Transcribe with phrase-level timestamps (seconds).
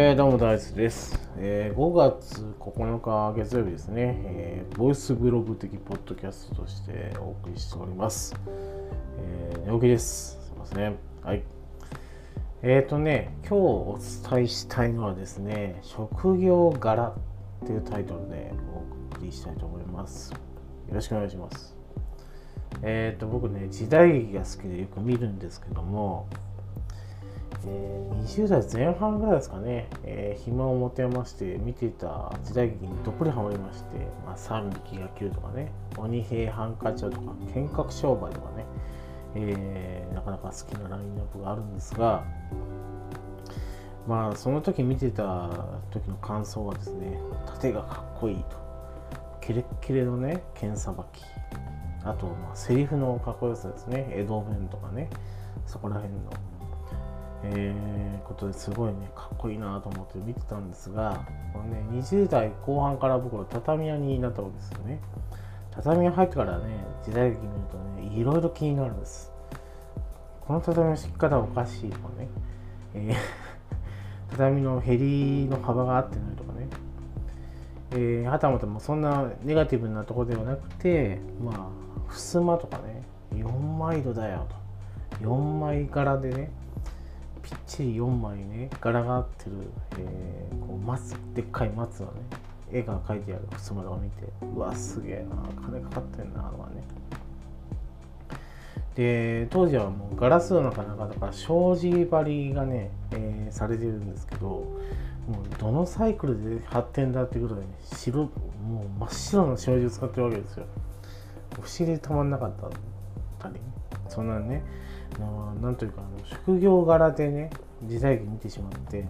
[0.00, 8.32] えー、どうも大地です、えー、5月9日月曜日ですね、えー、ボイスブログ的ポッドキャストとしてお送りしております。
[9.18, 10.38] えー、寝起きです。
[10.40, 10.96] すいません。
[11.24, 11.42] はい。
[12.62, 13.98] えっ、ー、とね、今日お
[14.30, 17.08] 伝えしたいのはですね、職業柄
[17.64, 20.30] っていうタイトルでお送りしたいと思います。
[20.30, 20.38] よ
[20.92, 21.76] ろしくお願いします。
[22.82, 26.28] えっ、ー、と、僕ね、時代劇が好きでよく見るんですけども、
[27.68, 33.86] えー、20代前半ぐらいですかね、えー、暇を持てまして見てた時代劇にどっぷりハマりまして、
[34.24, 35.72] まあ、3匹が切るとかね。
[35.96, 38.64] 鬼平犯科帳とか剣客商売とかね、
[39.34, 42.24] えー、なかなか好きなラインナップがあるんですが
[44.06, 45.50] まあその時見てた
[45.90, 48.56] 時の感想はですね盾がかっこいいと。
[49.42, 51.22] キレッキレのね剣さばき。
[52.04, 54.06] あとまあセリフのかっこよさですね。
[54.10, 55.10] 江戸弁とかね。
[55.66, 56.30] そこら辺の
[57.44, 65.00] えー、ことですごいねかっこいいなと思って見てたんですがこの、ね、20代後半から僕は畳屋になったわけですよね。
[65.70, 69.32] 畳屋入ってからね時代劇見るとねいろいろ気になるんです。
[70.40, 72.28] この畳の敷き方おかしいとかね、
[72.94, 73.16] えー、
[74.32, 76.68] 畳のへりの幅が合ってないとかね、
[77.92, 83.02] えー、はたまたもそんなネガティブなとこではなくてまあ襖とかね
[83.34, 84.58] 4枚戸だよと。
[85.20, 86.50] 4枚柄でね
[87.48, 89.52] ぴっちり4枚ね柄が合ってる、
[89.98, 92.12] えー、こう松でっかい松のね
[92.70, 96.82] 絵が描いてある襖とか見てうわすげえな金かかってんなとかね。
[98.96, 108.28] で当時はもうガラスの中なかだから障子張りがね、えー、されてるんですけどもうどのサイクルで発展だっていうことでね白も
[108.84, 110.66] う真っ白な障子を使ってるわけですよ。
[111.54, 112.52] 不思議でたまんなかっ
[113.38, 113.54] たり
[114.08, 114.62] そんなね
[115.60, 117.50] なんというかあの職業柄でね
[117.84, 119.06] 時代劇見てしまって、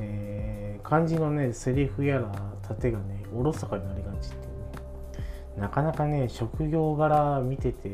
[0.00, 4.42] えー、漢字のねセリフやら盾がねおろそかになりがちっていう
[5.56, 5.62] ね。
[5.62, 7.90] なかなかね職業柄見てて、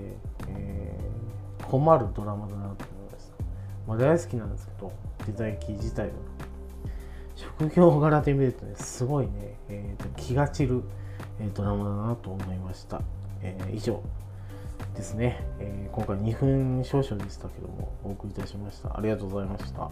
[0.48, 3.32] えー、困るドラマだなと思います、
[3.86, 4.92] まあ、大好きなんですけど
[5.24, 6.12] 時代劇自体は。
[7.36, 10.82] 職業柄で見るとねすごいね、えーと、気が散る、
[11.38, 13.02] え、ドラマだなと思いました、
[13.42, 14.02] えー、以上。
[14.96, 18.96] ですね、えー、今回2分少々でしたけどもお送りいたしました。
[18.96, 19.90] ありがとうございました。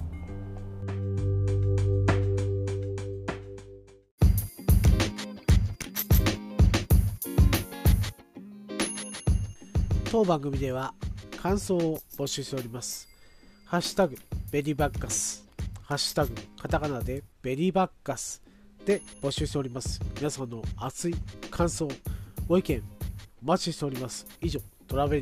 [10.10, 10.94] 当番組では
[11.43, 13.09] 感想を募集しております。
[13.66, 14.16] ハッシュタグ
[14.50, 15.44] ベリーバッカス。
[15.82, 18.41] ハッシュタグカタカナでベリーバッカス
[18.87, 20.00] で募集しております。
[20.16, 21.14] 皆さんの熱い
[21.50, 21.88] 感想
[22.48, 22.82] ご意見
[23.43, 24.26] お待ちしております。
[24.41, 24.73] 以上。
[24.86, 25.20] トラベ